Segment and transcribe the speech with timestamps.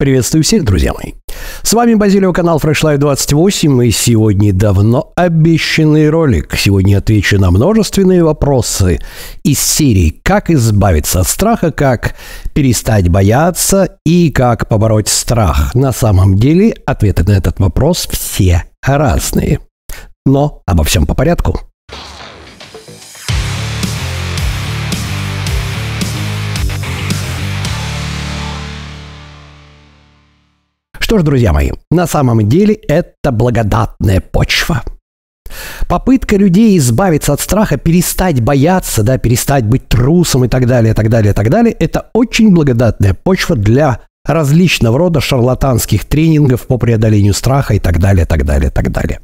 [0.00, 1.14] Приветствую всех, друзья мои.
[1.62, 6.54] С вами Базилио, канал Fresh Life 28, и сегодня давно обещанный ролик.
[6.56, 9.00] Сегодня отвечу на множественные вопросы
[9.42, 12.14] из серии «Как избавиться от страха», «Как
[12.54, 15.74] перестать бояться» и «Как побороть страх».
[15.74, 19.58] На самом деле ответы на этот вопрос все разные.
[20.24, 21.67] Но обо всем по порядку.
[31.08, 34.82] Что ж, друзья мои, на самом деле это благодатная почва.
[35.88, 41.08] Попытка людей избавиться от страха, перестать бояться, да, перестать быть трусом и так далее, так
[41.08, 47.74] далее, так далее, это очень благодатная почва для различного рода шарлатанских тренингов по преодолению страха
[47.74, 49.20] и так далее, так далее, так далее.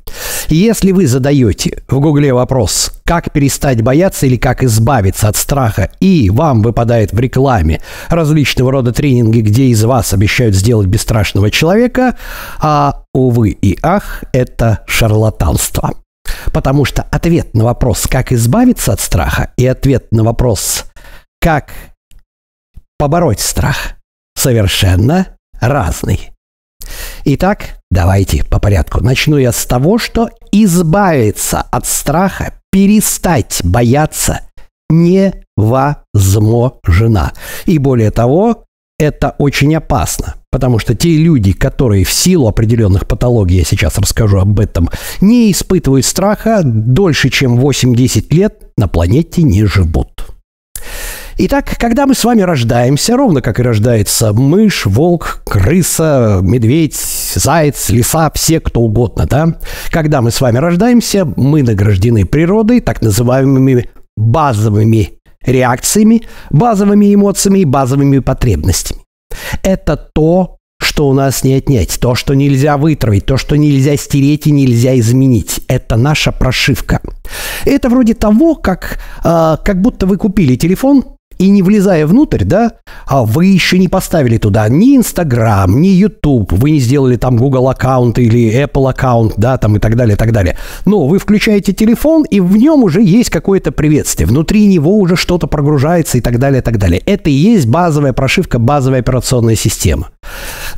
[0.49, 6.31] Если вы задаете в Гугле вопрос, как перестать бояться или как избавиться от страха, и
[6.31, 12.17] вам выпадает в рекламе различного рода тренинги, где из вас обещают сделать бесстрашного человека,
[12.61, 15.93] а, увы и ах, это шарлатанство.
[16.53, 20.87] Потому что ответ на вопрос, как избавиться от страха, и ответ на вопрос,
[21.41, 21.71] как
[22.99, 23.97] побороть страх,
[24.45, 25.27] совершенно
[25.59, 26.31] разный.
[27.25, 29.03] Итак, давайте по порядку.
[29.03, 34.43] Начну я с того, что избавиться от страха, перестать бояться
[34.91, 36.13] невозможно.
[37.65, 38.65] И более того,
[38.99, 44.41] это очень опасно, потому что те люди, которые в силу определенных патологий, я сейчас расскажу
[44.41, 44.91] об этом,
[45.23, 50.14] не испытывают страха, дольше чем 8-10 лет на планете не живут.
[51.37, 57.91] Итак, когда мы с вами рождаемся, ровно как и рождается мышь, волк, крыса, медведь, заяц,
[57.91, 59.59] лиса, все кто угодно, да?
[59.91, 67.65] Когда мы с вами рождаемся, мы награждены природой так называемыми базовыми реакциями, базовыми эмоциями и
[67.65, 69.01] базовыми потребностями.
[69.65, 74.47] Это то, что у нас не отнять, то, что нельзя вытравить, то, что нельзя стереть
[74.47, 75.63] и нельзя изменить.
[75.67, 77.01] Это наша прошивка.
[77.65, 81.14] Это вроде того, как, э, как будто вы купили телефон,
[81.45, 82.73] и не влезая внутрь, да,
[83.07, 87.69] а вы еще не поставили туда ни Инстаграм, ни Ютуб, вы не сделали там Google
[87.69, 90.57] аккаунт или Apple аккаунт, да, там и так далее, и так далее.
[90.87, 94.27] Но вы включаете телефон, и в нем уже есть какое-то приветствие.
[94.27, 97.03] Внутри него уже что-то прогружается и так далее, и так далее.
[97.05, 100.09] Это и есть базовая прошивка, базовая операционная система.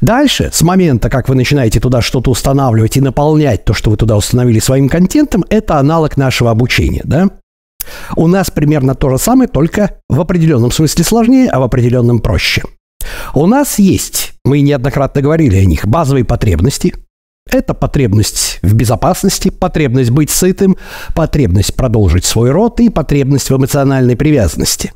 [0.01, 4.17] Дальше, с момента, как вы начинаете туда что-то устанавливать и наполнять то, что вы туда
[4.17, 7.29] установили своим контентом, это аналог нашего обучения, да?
[8.17, 12.63] У нас примерно то же самое, только в определенном смысле сложнее, а в определенном проще.
[13.35, 16.95] У нас есть, мы неоднократно говорили о них, базовые потребности.
[17.51, 20.77] Это потребность в безопасности, потребность быть сытым,
[21.15, 24.93] потребность продолжить свой род и потребность в эмоциональной привязанности.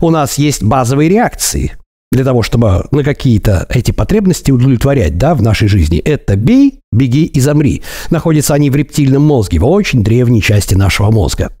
[0.00, 1.76] У нас есть базовые реакции,
[2.12, 5.98] для того, чтобы на какие-то эти потребности удовлетворять, да, в нашей жизни.
[5.98, 7.82] Это бей, беги и замри.
[8.10, 11.52] Находятся они в рептильном мозге, в очень древней части нашего мозга.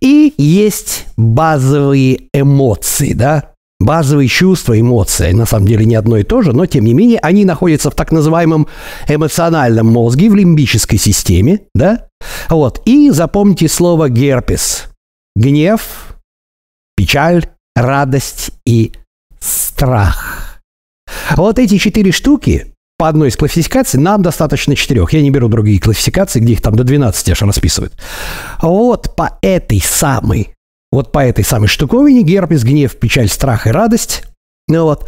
[0.00, 6.42] И есть базовые эмоции, да, базовые чувства, эмоции, на самом деле не одно и то
[6.42, 8.66] же, но тем не менее они находятся в так называемом
[9.08, 12.08] эмоциональном мозге, в лимбической системе, да,
[12.48, 14.86] вот, и запомните слово герпес.
[15.36, 16.16] Гнев,
[16.96, 18.92] печаль, радость и
[19.84, 20.60] страх.
[21.36, 25.12] Вот эти четыре штуки по одной из классификаций нам достаточно четырех.
[25.12, 27.92] Я не беру другие классификации, где их там до 12 аж расписывают.
[28.62, 30.54] Вот по этой самой,
[30.90, 34.24] вот по этой самой штуковине герпес, гнев, печаль, страх и радость.
[34.68, 35.06] Ну вот,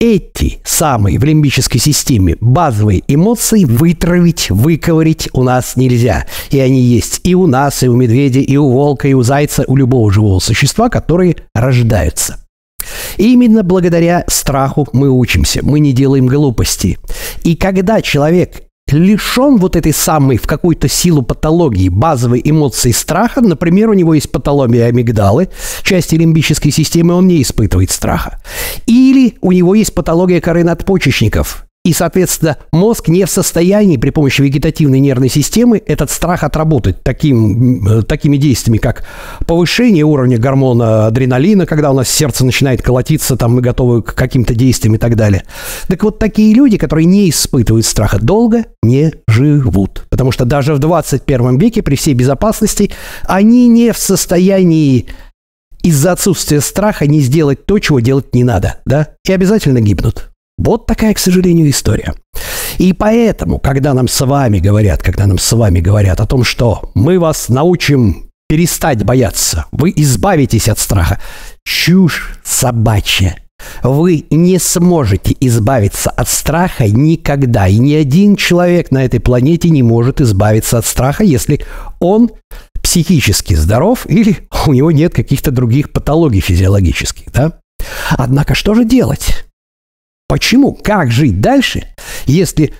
[0.00, 6.26] эти самые в лимбической системе базовые эмоции вытравить, выковырить у нас нельзя.
[6.50, 9.64] И они есть и у нас, и у медведя, и у волка, и у зайца,
[9.66, 12.38] у любого живого существа, которые рождаются.
[13.16, 16.98] И именно благодаря страху мы учимся, мы не делаем глупости.
[17.42, 18.62] И когда человек
[18.92, 24.30] лишен вот этой самой в какую-то силу патологии базовой эмоции страха, например, у него есть
[24.30, 25.48] патология амигдалы,
[25.82, 28.40] части лимбической системы, он не испытывает страха.
[28.86, 34.42] Или у него есть патология коры надпочечников, и, соответственно, мозг не в состоянии при помощи
[34.42, 39.06] вегетативной нервной системы этот страх отработать таким, э, такими действиями, как
[39.46, 44.54] повышение уровня гормона адреналина, когда у нас сердце начинает колотиться, там мы готовы к каким-то
[44.54, 45.44] действиям и так далее.
[45.88, 50.04] Так вот, такие люди, которые не испытывают страха, долго не живут.
[50.10, 52.90] Потому что даже в 21 веке, при всей безопасности,
[53.24, 55.06] они не в состоянии
[55.82, 60.29] из-за отсутствия страха не сделать то, чего делать не надо, да, и обязательно гибнут.
[60.60, 62.14] Вот такая, к сожалению, история.
[62.76, 66.90] И поэтому, когда нам с вами говорят, когда нам с вами говорят о том, что
[66.94, 71.18] мы вас научим перестать бояться, вы избавитесь от страха,
[71.64, 73.36] чушь собачья.
[73.82, 77.66] вы не сможете избавиться от страха никогда.
[77.66, 81.64] И ни один человек на этой планете не может избавиться от страха, если
[82.00, 82.32] он
[82.82, 87.32] психически здоров или у него нет каких-то других патологий физиологических.
[87.32, 87.60] Да?
[88.10, 89.49] Однако что же делать?
[90.30, 90.74] Почему?
[90.74, 91.88] Как жить дальше,
[92.26, 92.72] если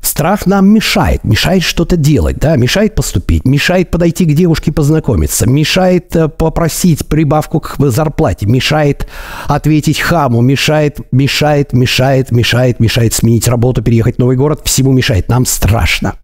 [0.00, 6.14] Страх нам мешает, мешает что-то делать, да, мешает поступить, мешает подойти к девушке познакомиться, мешает
[6.14, 9.08] э, попросить прибавку к зарплате, мешает
[9.46, 15.28] ответить хаму, мешает, мешает, мешает, мешает, мешает сменить работу, переехать в новый город, всему мешает.
[15.28, 16.14] Нам страшно.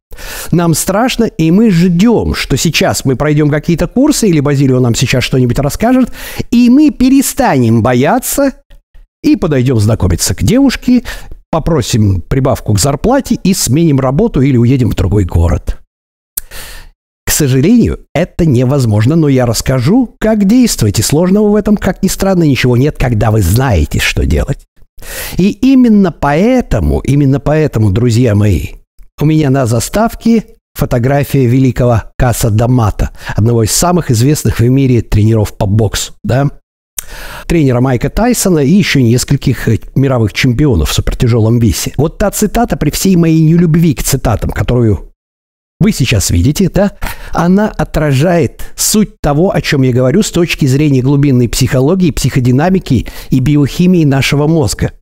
[0.53, 5.25] Нам страшно, и мы ждем, что сейчас мы пройдем какие-то курсы, или Базилио нам сейчас
[5.25, 6.13] что-нибудь расскажет,
[6.51, 8.53] и мы перестанем бояться
[9.25, 11.03] и подойдем знакомиться к девушке,
[11.50, 15.81] попросим прибавку к зарплате и сменим работу или уедем в другой город.
[17.26, 22.09] К сожалению, это невозможно, но я расскажу, как действовать, и сложного в этом, как ни
[22.09, 24.67] странно, ничего нет, когда вы знаете, что делать.
[25.37, 28.69] И именно поэтому, именно поэтому, друзья мои,
[29.20, 30.44] у меня на заставке
[30.75, 36.50] фотография великого Каса Дамата, одного из самых известных в мире тренеров по боксу, да?
[37.47, 41.93] Тренера Майка Тайсона и еще нескольких э, мировых чемпионов в супертяжелом весе.
[41.97, 45.11] Вот та цитата при всей моей нелюбви к цитатам, которую
[45.81, 46.93] вы сейчас видите, да,
[47.33, 53.41] она отражает суть того, о чем я говорю с точки зрения глубинной психологии, психодинамики и
[53.41, 54.93] биохимии нашего мозга.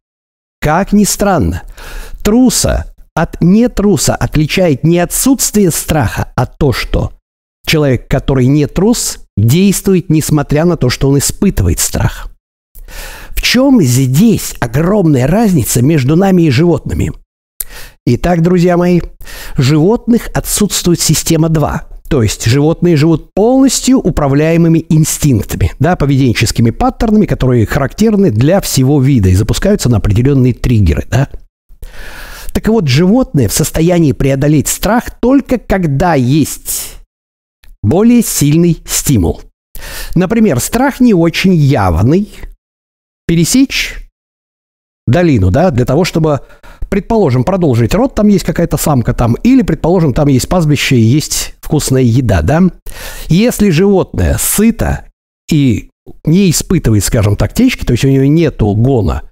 [0.60, 1.62] Как ни странно,
[2.24, 7.12] труса от нетруса отличает не отсутствие страха, а то, что
[7.66, 12.28] человек, который не трус, действует несмотря на то, что он испытывает страх.
[13.30, 17.12] В чем здесь огромная разница между нами и животными?
[18.06, 19.00] Итак, друзья мои,
[19.56, 21.88] животных отсутствует система 2.
[22.08, 29.30] То есть животные живут полностью управляемыми инстинктами, да, поведенческими паттернами, которые характерны для всего вида
[29.30, 31.06] и запускаются на определенные триггеры.
[31.10, 31.28] Да?
[32.52, 36.98] Так вот, животные в состоянии преодолеть страх только когда есть
[37.82, 39.40] более сильный стимул.
[40.14, 42.28] Например, страх не очень явный.
[43.26, 43.98] Пересечь
[45.06, 46.40] долину, да, для того, чтобы,
[46.88, 51.54] предположим, продолжить род, там есть какая-то самка там, или, предположим, там есть пастбище и есть
[51.60, 52.62] вкусная еда, да.
[53.28, 55.06] Если животное сыто
[55.50, 55.90] и
[56.24, 59.22] не испытывает, скажем так, течки, то есть у него нету гона,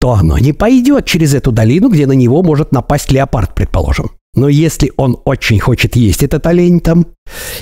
[0.00, 4.10] то оно не пойдет через эту долину, где на него может напасть леопард, предположим.
[4.36, 7.06] Но если он очень хочет есть этот олень там,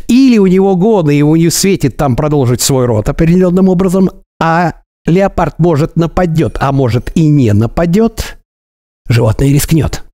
[0.08, 4.10] или у него годы, и у него светит там продолжить свой род определенным образом,
[4.42, 4.74] а
[5.06, 8.38] леопард может нападет, а может и не нападет,
[9.08, 10.04] животное рискнет.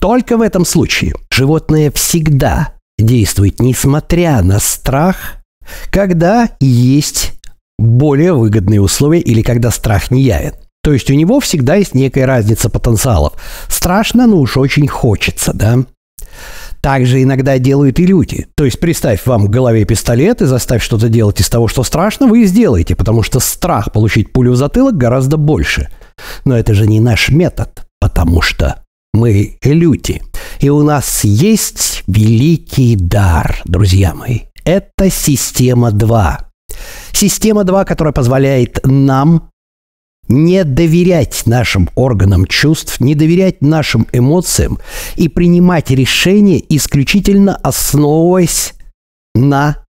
[0.00, 5.36] Только в этом случае животное всегда действует, несмотря на страх,
[5.90, 7.34] когда есть
[7.78, 10.54] более выгодные условия или когда страх не явен.
[10.82, 13.34] То есть у него всегда есть некая разница потенциалов.
[13.68, 15.84] Страшно, но уж очень хочется, да?
[16.80, 18.46] Так же иногда делают и люди.
[18.56, 22.26] То есть представь вам в голове пистолет и заставь что-то делать из того, что страшно,
[22.26, 25.88] вы и сделаете, потому что страх получить пулю в затылок гораздо больше.
[26.44, 28.82] Но это же не наш метод, потому что
[29.12, 30.22] мы люди.
[30.60, 34.40] И у нас есть великий дар, друзья мои.
[34.64, 36.38] Это система 2.
[37.12, 39.50] Система 2, которая позволяет нам
[40.28, 44.78] не доверять нашим органам чувств, не доверять нашим эмоциям
[45.16, 48.74] и принимать решения исключительно основываясь
[49.34, 49.84] на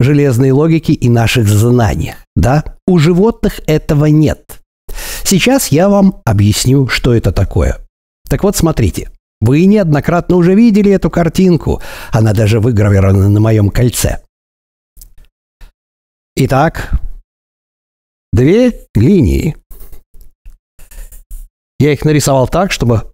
[0.00, 2.16] железной логике и наших знаниях.
[2.36, 2.64] Да?
[2.86, 4.60] У животных этого нет.
[5.24, 7.78] Сейчас я вам объясню, что это такое.
[8.28, 9.10] Так вот, смотрите.
[9.40, 11.82] Вы неоднократно уже видели эту картинку.
[12.12, 14.20] Она даже выгравирована на моем кольце.
[16.36, 16.92] Итак,
[18.32, 19.56] две линии
[21.82, 23.12] я их нарисовал так, чтобы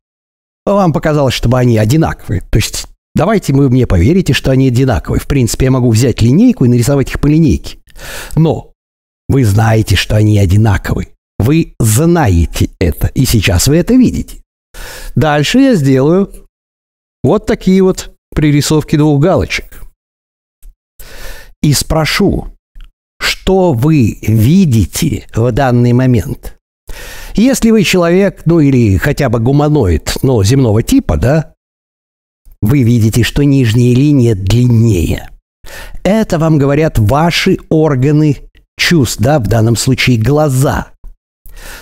[0.67, 2.43] вам показалось, чтобы они одинаковые.
[2.43, 5.21] То есть давайте вы мне поверите, что они одинаковые.
[5.21, 7.79] В принципе, я могу взять линейку и нарисовать их по линейке.
[8.37, 8.75] Но
[9.29, 11.09] вы знаете, что они одинаковые.
[11.39, 14.43] Вы знаете это, и сейчас вы это видите.
[15.15, 16.31] Дальше я сделаю
[17.23, 19.83] вот такие вот пририсовки двух галочек.
[21.63, 22.49] И спрошу,
[23.19, 26.55] что вы видите в данный момент–
[27.43, 31.55] если вы человек, ну или хотя бы гуманоид, ну, земного типа, да,
[32.61, 35.31] вы видите, что нижняя линия длиннее.
[36.03, 38.39] Это вам говорят ваши органы
[38.79, 40.89] чувств, да, в данном случае глаза.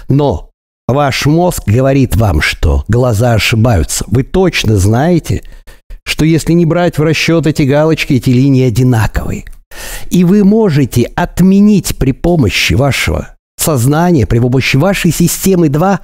[0.08, 0.50] Но
[0.88, 4.04] ваш мозг говорит вам, что глаза ошибаются.
[4.08, 5.42] Вы точно знаете,
[6.04, 9.44] что если не брать в расчет эти галочки, эти линии одинаковые.
[10.10, 16.00] И вы можете отменить при помощи вашего сознания, при помощи вашей системы 2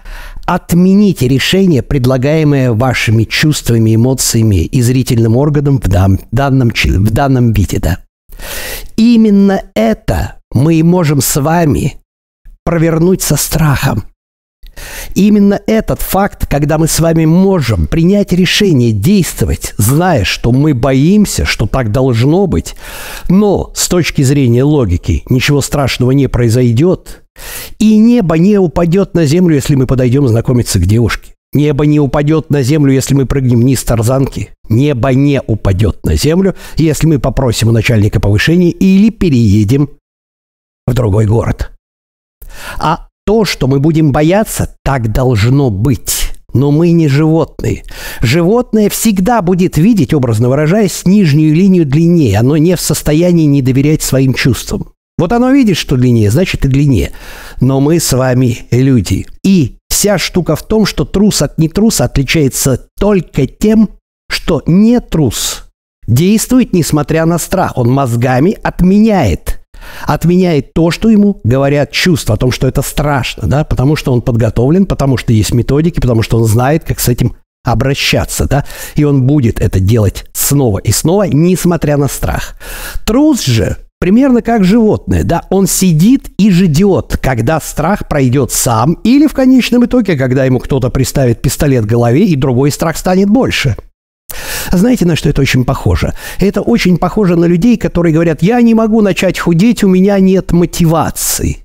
[0.47, 7.79] отмените решение, предлагаемое вашими чувствами, эмоциями и зрительным органом в, дан, данном, в данном виде.
[7.79, 7.99] Да.
[8.97, 11.99] Именно это мы и можем с вами
[12.65, 14.05] провернуть со страхом.
[15.15, 21.45] именно этот факт, когда мы с вами можем принять решение действовать, зная, что мы боимся,
[21.45, 22.75] что так должно быть,
[23.29, 27.22] но с точки зрения логики ничего страшного не произойдет,
[27.79, 31.35] и небо не упадет на землю, если мы подойдем знакомиться к девушке.
[31.53, 34.55] Небо не упадет на землю, если мы прыгнем вниз тарзанки.
[34.69, 39.91] Небо не упадет на землю, если мы попросим у начальника повышения или переедем
[40.87, 41.73] в другой город.
[42.79, 46.31] А то, что мы будем бояться, так должно быть.
[46.55, 47.85] Но мы не животные.
[48.21, 52.39] Животное всегда будет видеть, образно выражаясь, нижнюю линию длиннее.
[52.39, 54.92] Оно не в состоянии не доверять своим чувствам.
[55.23, 57.13] Вот оно видит, что длиннее, значит и длиннее.
[57.61, 59.25] Но мы с вами люди.
[59.45, 63.91] И вся штука в том, что трус от нетруса отличается только тем,
[64.29, 65.67] что не трус
[66.09, 67.75] действует несмотря на страх.
[67.77, 69.61] Он мозгами отменяет
[70.07, 74.23] отменяет то, что ему говорят чувства, о том, что это страшно, да, потому что он
[74.23, 78.65] подготовлен, потому что есть методики, потому что он знает, как с этим обращаться, да,
[78.97, 82.57] и он будет это делать снова и снова, несмотря на страх.
[83.05, 89.29] Трус же примерно как животное, да, он сидит и ждет, когда страх пройдет сам, или
[89.29, 93.77] в конечном итоге, когда ему кто-то приставит пистолет к голове, и другой страх станет больше.
[94.73, 96.15] Знаете, на что это очень похоже?
[96.41, 100.51] Это очень похоже на людей, которые говорят, я не могу начать худеть, у меня нет
[100.51, 101.59] мотивации.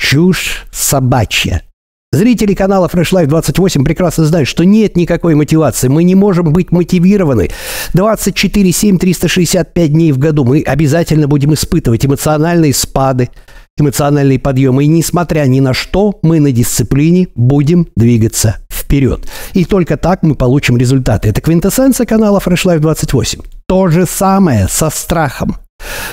[0.00, 1.62] Чушь собачья.
[2.12, 5.86] Зрители канала Fresh Life 28 прекрасно знают, что нет никакой мотивации.
[5.86, 7.50] Мы не можем быть мотивированы.
[7.94, 13.30] 24, 7, 365 дней в году мы обязательно будем испытывать эмоциональные спады,
[13.78, 14.82] эмоциональные подъемы.
[14.82, 19.28] И несмотря ни на что, мы на дисциплине будем двигаться вперед.
[19.52, 21.28] И только так мы получим результаты.
[21.28, 23.40] Это квинтэссенция канала Fresh Life 28.
[23.68, 25.58] То же самое со страхом.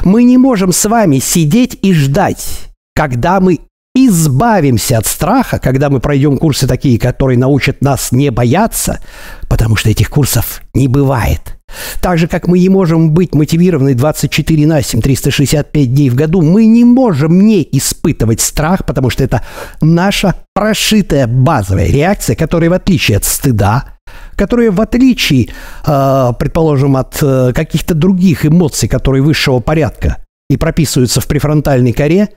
[0.04, 3.58] Мы не можем с вами сидеть и ждать, когда мы
[4.06, 9.00] избавимся от страха, когда мы пройдем курсы такие, которые научат нас не бояться,
[9.48, 11.58] потому что этих курсов не бывает.
[12.01, 16.42] Так же, как мы не можем быть мотивированы 24 на 7, 365 дней в году,
[16.42, 19.42] мы не можем не испытывать страх, потому что это
[19.82, 23.96] наша прошитая базовая реакция, которая в отличие от стыда,
[24.36, 25.50] которая в отличие,
[25.86, 30.18] э, предположим, от э, каких-то других эмоций, которые высшего порядка
[30.50, 32.30] и прописываются в префронтальной коре,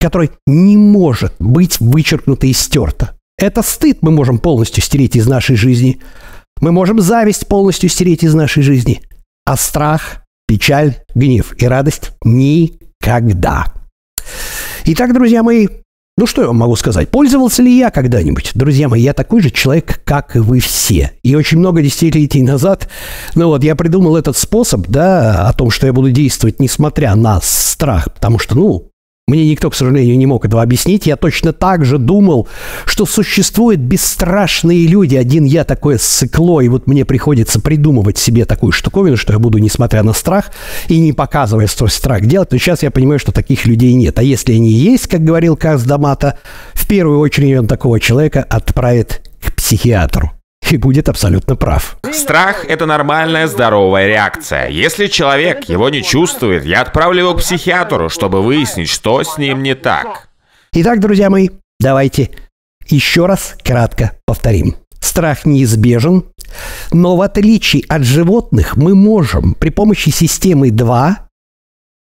[0.00, 3.12] которая не может быть вычеркнута и стерта.
[3.38, 6.00] Это стыд мы можем полностью стереть из нашей жизни–
[6.60, 9.02] мы можем зависть полностью стереть из нашей жизни,
[9.44, 13.66] а страх, печаль, гнев и радость никогда.
[14.86, 15.68] Итак, друзья мои,
[16.16, 17.10] ну что я вам могу сказать?
[17.10, 18.52] Пользовался ли я когда-нибудь?
[18.54, 21.12] Друзья мои, я такой же человек, как и вы все.
[21.22, 22.88] И очень много десятилетий назад,
[23.34, 27.38] ну вот, я придумал этот способ, да, о том, что я буду действовать, несмотря на
[27.42, 28.88] страх, потому что, ну,
[29.28, 31.04] мне никто, к сожалению, не мог этого объяснить.
[31.04, 32.46] Я точно так же думал,
[32.84, 35.16] что существуют бесстрашные люди.
[35.16, 39.58] Один я такое сыкло, и вот мне приходится придумывать себе такую штуковину, что я буду,
[39.58, 40.52] несмотря на страх,
[40.86, 42.52] и не показывая свой страх делать.
[42.52, 44.16] Но сейчас я понимаю, что таких людей нет.
[44.20, 46.38] А если они есть, как говорил Каз Дамата,
[46.74, 50.35] в первую очередь он такого человека отправит к психиатру
[50.72, 51.98] и будет абсолютно прав.
[52.12, 54.68] Страх– это нормальная здоровая реакция.
[54.68, 59.62] Если человек его не чувствует, я отправлю его к психиатру, чтобы выяснить, что с ним
[59.62, 60.28] не так.
[60.72, 61.48] Итак, друзья мои,
[61.80, 62.30] давайте
[62.88, 64.76] еще раз кратко повторим.
[65.00, 66.24] Страх неизбежен,
[66.92, 71.28] но в отличие от животных мы можем при помощи системы 2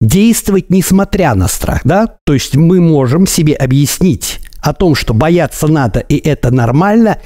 [0.01, 2.19] действовать несмотря на страх, да?
[2.25, 7.19] То есть мы можем себе объяснить о том, что бояться надо и это нормально,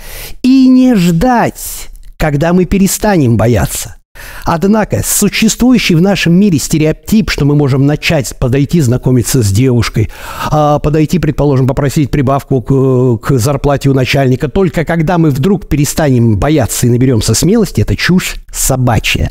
[0.42, 3.94] и не ждать, когда мы перестанем бояться.
[4.42, 10.10] Однако существующий в нашем мире стереотип, что мы можем начать подойти знакомиться с девушкой,
[10.50, 16.38] а подойти, предположим, попросить прибавку к, к зарплате у начальника, только когда мы вдруг перестанем
[16.38, 19.30] бояться и наберемся смелости, это чушь собачья.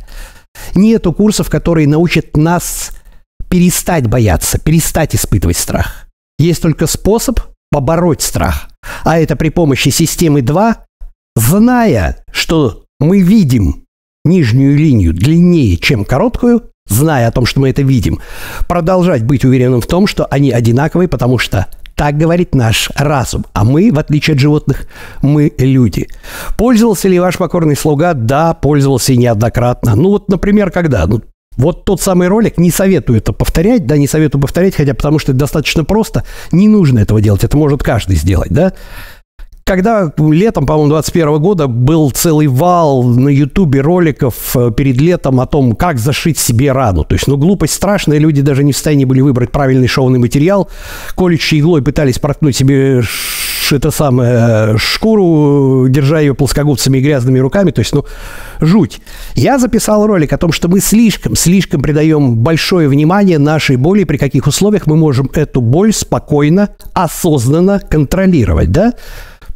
[0.73, 2.91] Нету курсов, которые научат нас
[3.49, 6.07] перестать бояться, перестать испытывать страх.
[6.39, 8.69] Есть только способ побороть страх.
[9.03, 10.85] А это при помощи системы 2,
[11.35, 13.85] зная, что мы видим
[14.25, 18.19] нижнюю линию длиннее, чем короткую, зная о том, что мы это видим,
[18.67, 23.45] продолжать быть уверенным в том, что они одинаковые, потому что так говорит наш разум.
[23.53, 24.87] А мы, в отличие от животных,
[25.23, 26.07] мы люди.
[26.55, 28.13] Пользовался ли ваш покорный слуга?
[28.13, 29.95] Да, пользовался неоднократно.
[29.95, 31.07] Ну вот, например, когда?
[31.07, 31.23] Ну,
[31.57, 35.31] Вот тот самый ролик, не советую это повторять, да, не советую повторять, хотя потому что
[35.31, 38.73] это достаточно просто, не нужно этого делать, это может каждый сделать, да.
[39.67, 45.45] Когда летом, по-моему, 21 года был целый вал на Ютубе роликов э, перед летом о
[45.45, 47.03] том, как зашить себе рану.
[47.03, 50.69] То есть, ну, глупость страшная, люди даже не в состоянии были выбрать правильный шовный материал.
[51.17, 53.01] Колющей иглой пытались проткнуть себе
[53.75, 57.71] это самое шкуру, держа ее плоскогубцами и грязными руками.
[57.71, 58.05] То есть, ну,
[58.59, 59.01] жуть.
[59.35, 64.17] Я записал ролик о том, что мы слишком, слишком придаем большое внимание нашей боли, при
[64.17, 68.93] каких условиях мы можем эту боль спокойно, осознанно контролировать, да?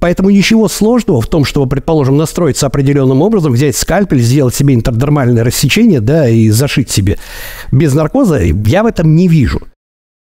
[0.02, 5.44] Поэтому ничего сложного в том, чтобы, предположим, настроиться определенным образом, взять скальпель, сделать себе интердермальное
[5.44, 7.20] рассечение, да, и зашить себе
[7.72, 9.62] без наркоза, я в этом не вижу.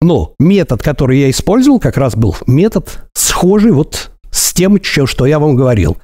[0.05, 5.39] Но метод, который я использовал, как раз был метод схожий вот с тем, что я
[5.39, 5.97] вам говорил.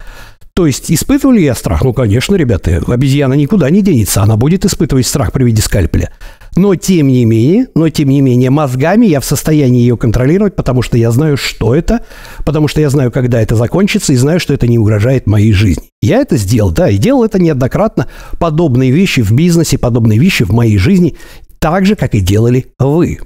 [0.56, 1.84] То есть испытывали я страх?
[1.84, 6.12] Ну, конечно, ребята, обезьяна никуда не денется, она будет испытывать страх при виде скальпеля.
[6.56, 10.82] Но тем не менее, но тем не менее, мозгами я в состоянии ее контролировать, потому
[10.82, 12.04] что я знаю, что это,
[12.44, 15.92] потому что я знаю, когда это закончится, и знаю, что это не угрожает моей жизни.
[16.02, 18.08] Я это сделал, да, и делал это неоднократно.
[18.40, 21.18] Подобные вещи в бизнесе, подобные вещи в моей жизни,
[21.60, 23.20] так же, как и делали вы.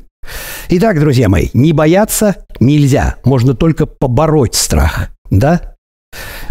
[0.69, 5.75] Итак, друзья мои, не бояться нельзя, можно только побороть страх, да?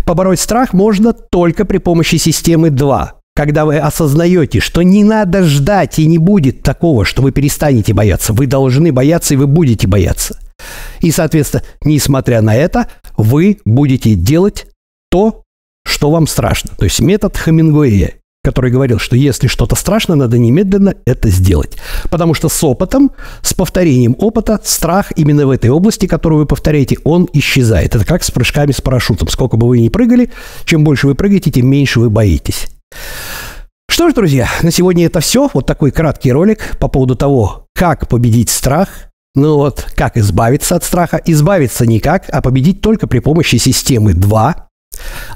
[0.05, 5.99] Побороть страх можно только при помощи системы 2 когда вы осознаете, что не надо ждать
[5.99, 8.33] и не будет такого, что вы перестанете бояться.
[8.33, 10.39] Вы должны бояться и вы будете бояться.
[11.01, 14.67] И, соответственно, несмотря на это, вы будете делать
[15.11, 15.43] то,
[15.85, 16.71] что вам страшно.
[16.79, 18.15] То есть метод Хемингуэя,
[18.45, 21.79] который говорил, что если что-то страшно, надо немедленно это сделать.
[22.11, 23.11] Потому что с опытом,
[23.43, 27.97] с повторением опыта, страх именно в этой области, которую вы повторяете, он исчезает.
[27.97, 29.29] Это как с прыжками с парашютом.
[29.29, 30.31] Сколько бы вы ни прыгали,
[30.67, 32.69] чем больше вы прыгаете, тем меньше вы боитесь.
[33.89, 35.49] Что ж, друзья, на сегодня это все.
[35.55, 38.89] Вот такой краткий ролик по поводу того, как победить страх.
[39.35, 41.21] Ну вот, как избавиться от страха?
[41.25, 44.69] Избавиться никак, а победить только при помощи системы 2.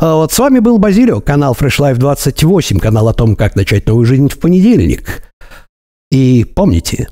[0.00, 3.86] А вот с вами был Базилио, канал Fresh Life 28, канал о том, как начать
[3.86, 5.22] новую жизнь в понедельник.
[6.10, 7.08] И помните,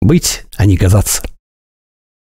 [0.00, 1.22] быть, а не казаться.